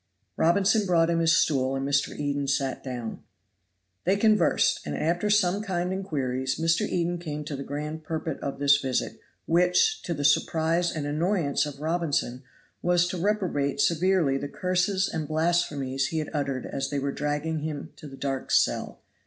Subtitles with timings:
[0.35, 2.17] Robinson brought him his stool, and Mr.
[2.17, 3.21] Eden sat down.
[4.03, 6.89] They conversed, and after some kind inquiries, Mr.
[6.89, 11.67] Eden came to the grand purport of this visit, which, to the surprise and annoyance
[11.67, 12.41] of Robinson,
[12.81, 17.59] was to reprobate severely the curses and blasphemies he had uttered as they were dragging
[17.59, 19.01] him to the dark cell.